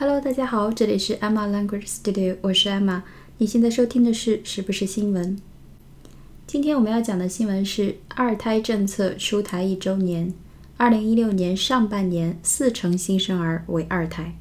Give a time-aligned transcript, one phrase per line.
[0.00, 3.02] Hello，大家好，这里是 Emma Language Studio，我是 Emma。
[3.36, 5.38] 你现在收听的是是不是新闻？
[6.46, 10.32] 今天我们要讲的新闻是二胎政策出台一周年。
[10.78, 14.38] 二零一六年上半年，四成新生儿为二胎。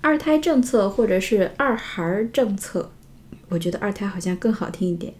[0.00, 2.90] 二胎政策或者是二孩政策，
[3.50, 5.12] 我觉得二胎好像更好听一点。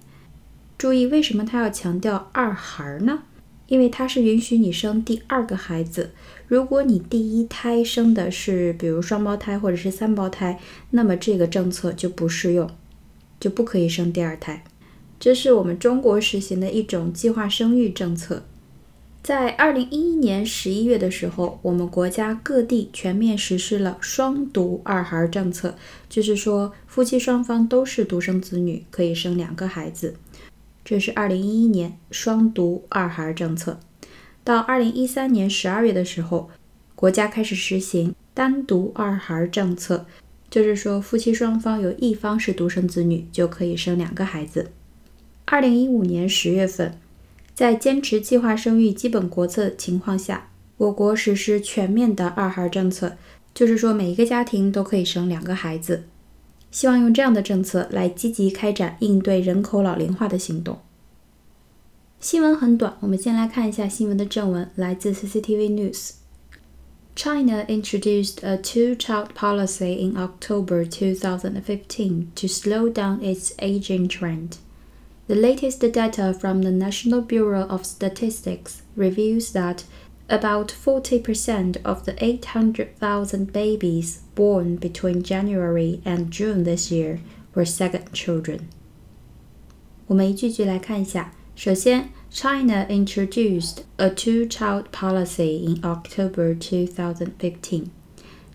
[0.79, 3.25] 注意，为什么他要强调二孩呢？
[3.69, 6.11] 因为它是允许你生第二个孩子。
[6.47, 10.61] 如果你第一胎生的是比如双胞胎或者是三胞胎，
[10.91, 12.71] 那么这个政策就不适用，
[13.41, 14.63] 就不可以生第二胎。
[15.19, 18.45] 这是我们中国实行的一种计划生育政策。
[19.23, 25.75] 在二零一一年十一月的时候，我们国家各地全面实施了双独二孩政策，
[26.09, 30.15] 就是说夫妻双方都是独生子女，可以生两个孩子。
[30.89, 33.81] 这是二零一一年双独二孩政策。
[34.45, 36.49] 到二零一三年十二月的时候，
[36.95, 40.07] 国家开始实行单独二孩政策，
[40.49, 44.71] 就是说夫妻双方有一方是独生子女，就可以生两个孩子。
[45.47, 46.97] 二零一五年十月份，
[47.53, 53.17] 在坚持计划生育基本国策情况下，我国实施全面的二孩政策，
[53.53, 56.05] 就是说每一个家庭都可以生两个孩子。
[56.71, 60.79] 希望用这样的政策来积极开展应对人口老龄化的行动。
[62.26, 74.58] 新闻很短，我们先来看一下新闻的正文，来自 CCTV News。China introduced a two-child policy in October 2015 to slow down its aging trend.
[75.28, 79.84] The latest data from the National Bureau of Statistics reveals that
[80.30, 87.20] about 40% of the 800,000 babies born between January and June this year
[87.54, 88.62] were second children.
[90.08, 91.34] 我们一句句来看一下。
[91.56, 97.86] 首先，China introduced a two-child policy in October 2015。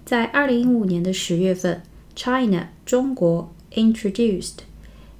[0.05, 1.83] 在二零一五年的十月份，
[2.17, 4.59] China 中国 introduced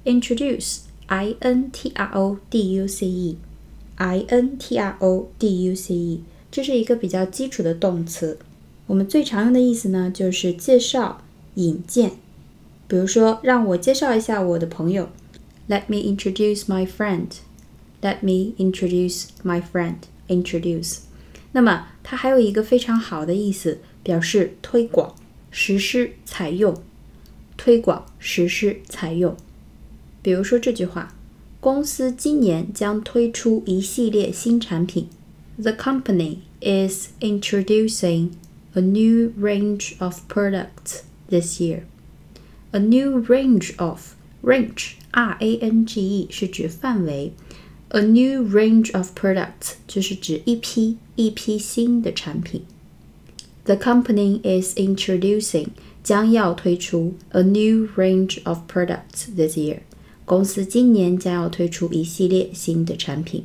[0.03, 3.37] introduce i n t r o d u c e
[3.95, 8.39] i n t r o d u c e 这是一个比较基础的动词，
[8.87, 11.21] 我们最常用的意思呢，就是介绍、
[11.55, 12.11] 引荐。
[12.87, 15.09] 比如说，让我介绍一下我的朋友，
[15.69, 17.27] Let me introduce my friend.
[18.01, 19.97] Let me introduce my friend.
[20.27, 20.99] Introduce.
[21.51, 25.15] 那么它还有一个非常好的意思，表示推广、
[25.49, 26.83] 实施、采用。
[27.55, 29.35] 推广、实施、采用。
[30.21, 31.15] 比如说这句话：
[31.59, 35.07] 公司今年将推出一系列新产品。
[35.57, 38.31] The company is introducing
[38.73, 41.81] a new range of products this year.
[42.71, 47.33] A new range of range R A N G E 是指范围
[47.92, 52.62] ，a new range of products 就是指一批一批新的产品。
[53.64, 55.68] The company is introducing
[56.02, 59.78] 将要推出 a new range of products this year.
[60.24, 63.44] 公司今年将要推出一系列新的产品。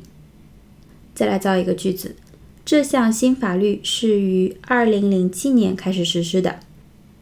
[1.14, 2.16] 再来造一个句子，
[2.64, 6.60] 这项新法律是于二零零七年开始实施的，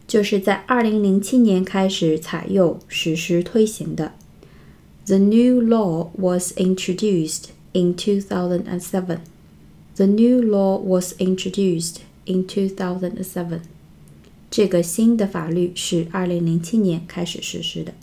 [0.07, 4.13] 就是在二零零七年开始采用、实施、推行的。
[5.06, 9.20] The new law was introduced in 2007.
[9.96, 13.62] The new law was introduced in 2007.
[14.50, 17.94] 这个新的法律是二零零七年开始实施的。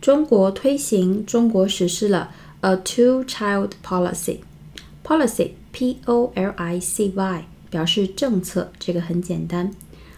[0.00, 9.72] 中国推行，中国实施了 a two-child policy。Policy, P-O-L-I-C-Y，表示政策，这个很简单。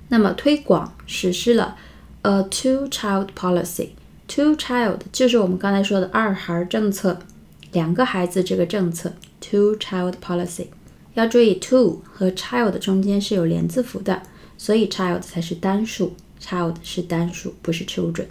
[0.09, 1.77] 那么推广实施了
[2.23, 3.91] a two-child policy。
[4.28, 7.20] Two-child 就是我们刚才说的二孩政策，
[7.72, 9.14] 两个孩子这个政策。
[9.42, 10.68] Two-child policy，
[11.16, 14.24] 要注意 two 和 child 中间是有连字符的，
[14.58, 18.28] 所以 child 才是单数，child 是单数，不是 children。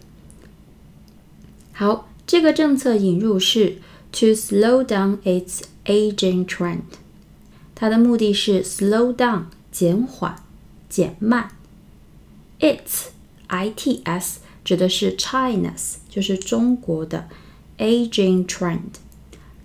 [1.72, 3.76] 好，这个政策引入是
[4.10, 6.80] to slow down its aging trend，
[7.74, 10.42] 它的目的是 slow down 减缓、
[10.88, 11.50] 减慢。
[12.58, 13.08] its
[13.48, 17.28] i t s 指的是 China's，就是中国的
[17.78, 18.80] aging trend。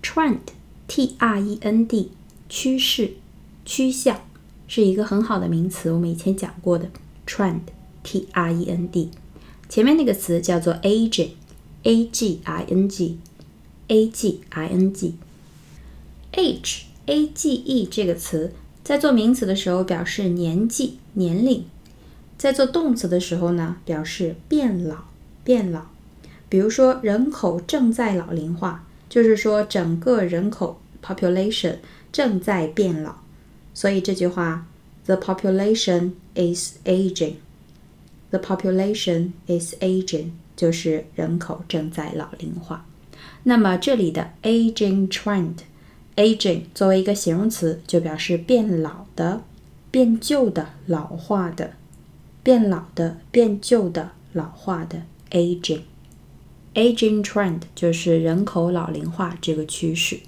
[0.02, 0.38] trend
[0.86, 2.12] t r e n d
[2.48, 3.14] 趋势、
[3.64, 4.22] 趋向
[4.66, 6.88] 是一个很好的名词，我们以前讲过的
[7.26, 7.60] trend
[8.02, 9.10] t r e n d，
[9.68, 21.64] 前面那个词叫做 aging，a g i n g，a g i n g，h a g e 这个词在做名词的时候表示年纪、年龄；
[22.38, 24.96] 在做动词的时候呢，表示变老、
[25.44, 25.82] 变老。
[26.48, 31.76] 比如说，人口正在老龄化，就是说整个人口 population
[32.10, 33.16] 正在变老。
[33.74, 34.66] 所以这句话
[35.04, 42.86] ，the population is aging，The population is aging，就是人口正在老龄化。
[43.42, 49.42] 那么这里的 aging trend，aging 作为一个形容词，就表示变老的、
[49.90, 51.72] 变旧的、老化的、
[52.48, 55.02] 变老的、变旧的、老化的
[55.32, 55.82] aging。
[56.72, 60.20] aging trend 就是人口老龄化这个趋势。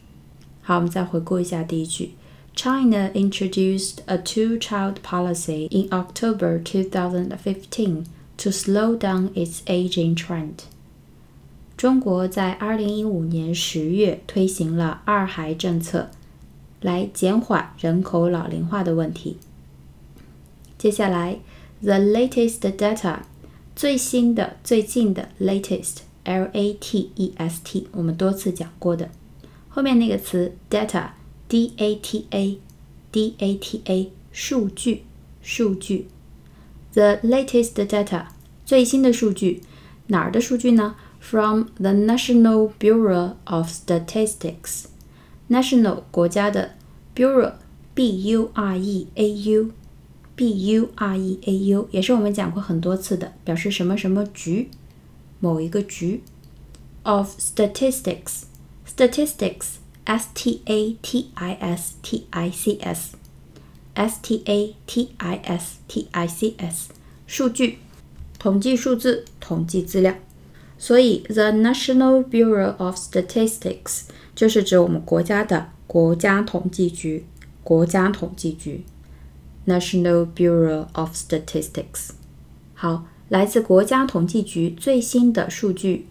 [0.60, 2.10] 好，我们再回顾一下第一句。
[2.54, 8.04] China introduced a two-child policy in October 2015
[8.36, 10.64] to slow down its aging trend.
[11.78, 16.10] 中国在二零一五年十月推行了二孩政策，
[16.82, 19.38] 来减缓人口老龄化的问题。
[20.76, 21.38] 接下来
[21.81, 23.19] ，the latest data，
[23.75, 29.09] 最新的、最近的 latest，l a t e s t，我们多次讲过的，
[29.69, 35.03] 后面那个词 data，d a t a，d a t a，数据，
[35.41, 36.07] 数据。
[36.93, 38.27] the latest data，
[38.65, 39.61] 最新的数据，
[40.07, 40.95] 哪儿的数据呢？
[41.19, 44.85] from the National Bureau of Statistics.
[45.49, 46.75] National 国家的
[47.15, 47.53] Bureau
[47.93, 49.71] B U R E A U
[50.40, 54.70] B U R E A U 也是我们讲过很多次的，表示什么什么局，
[55.38, 56.22] 某一个局。
[57.02, 58.44] Of statistics,
[58.88, 63.16] statistics, S T A T I S T I C S,
[63.92, 66.88] S T A T I S T I C S，
[67.26, 67.76] 数据，
[68.38, 70.14] 统计数字，统计资料。
[70.78, 74.04] 所以，the National Bureau of Statistics
[74.34, 77.26] 就是指我们国家的国家统计局。
[77.62, 78.84] 国家统计局
[79.66, 82.10] ，National Bureau of Statistics。
[82.74, 86.06] 好，来自国家统计局最新的数据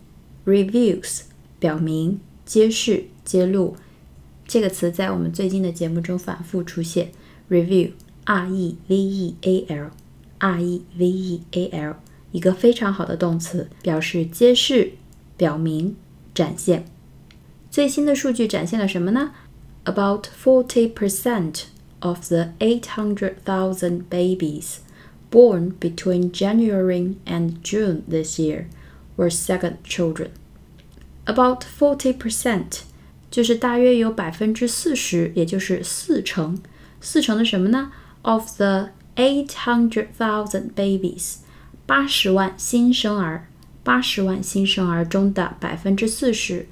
[0.45, 1.21] ，reviews
[1.59, 3.75] 表明、揭示、揭露
[4.47, 7.11] 这个词在我们最近的节目中反复出现。
[7.49, 11.95] review，r e v e a l，r e v e a l。
[12.31, 14.91] 一个非常好的动词，表示揭示、
[15.35, 15.95] 表明、
[16.33, 16.85] 展现。
[17.71, 19.31] 最新的数据展现了什么呢
[19.85, 21.63] ？About forty percent
[22.00, 24.78] of the eight hundred thousand babies
[25.31, 28.66] born between January and June this year
[29.16, 30.31] were second children.
[31.25, 32.82] About forty percent
[33.31, 36.60] 就是大约有百分之四十，也就是四成。
[37.00, 37.90] 四成的什么呢？
[38.22, 41.36] Of the eight hundred thousand babies
[41.86, 43.48] 八十万新生儿，
[43.82, 46.66] 八十万新生儿中的百分之四十，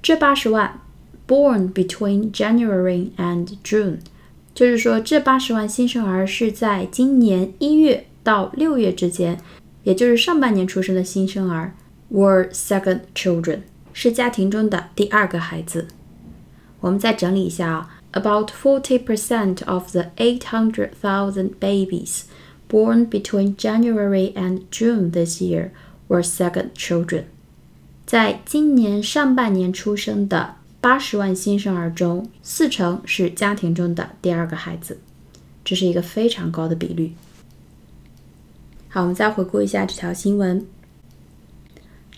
[0.00, 0.80] 这八十万
[1.26, 3.98] born between January and June，
[4.53, 9.39] 就是说这八十万新生儿是在今年一月到六月之间，
[9.83, 11.73] 也就是上半年出生的新生儿
[12.11, 13.61] ，were second children，
[13.93, 15.87] 是家庭中的第二个孩子。
[16.81, 22.23] 我们再整理一下啊，about forty percent of the eight hundred thousand babies。
[22.69, 25.71] born between January and June this year
[26.07, 27.23] were second children。
[28.05, 34.98] 在今年上半年出生的八十万新生儿中，四成是家庭中的第二个孩子，
[35.64, 37.14] 这是一个非常高的比率。
[38.88, 40.66] 好，我们再回顾一下这条新闻。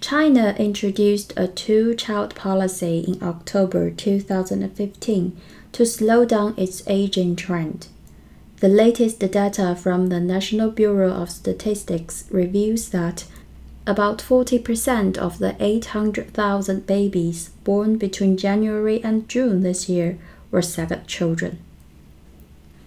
[0.00, 5.32] China introduced a two-child policy in October 2015
[5.73, 7.88] to slow down its aging trend.
[8.61, 13.25] The latest data from the National Bureau of Statistics reveals that
[13.86, 20.16] about 40% of the 800,000 babies born between January and June this year
[20.52, 21.54] were second children.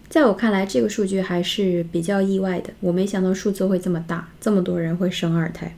[0.09, 2.73] 在我看来，这个数据还是比较意外的。
[2.81, 5.77] 我没想到数字会这么大，这么多人会生二胎。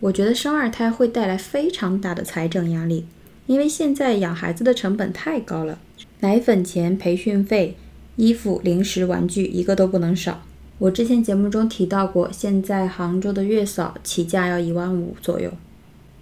[0.00, 3.06] 我觉得生二胎会带来非常大的财政压力，
[3.46, 5.78] 因为现在养孩子的成本太高了，
[6.20, 7.76] 奶粉钱、培训费。
[8.16, 10.42] 衣服、零食、玩具一个都不能少。
[10.78, 15.52] 我之前节目中提到过，现在杭州的月嫂起价要一万五左右，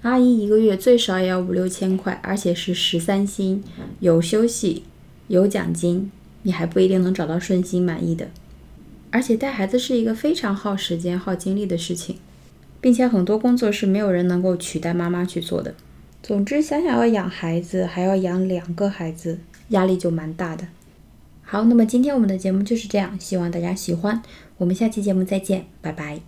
[0.03, 3.65] 阿姨一个月最少也要五六千块，而且是十三薪，
[4.01, 4.85] 有休息，
[5.29, 6.11] 有奖金，
[6.43, 8.29] 你还不一定能找到顺心满意的。
[9.11, 12.17] 而且带孩子是一个非常耗时间、耗精力的事情，
[12.81, 15.75] 并且很多工作是没有人能够取代妈妈去做的。
[16.23, 19.39] 总之，想想要养孩子，还要养两个孩子，
[19.71, 20.69] 压力就蛮大的。
[21.51, 24.23] 好，那么今天我们的节目就是这样，希望大家喜欢。
[24.57, 26.21] 我们下期节目再见，拜拜。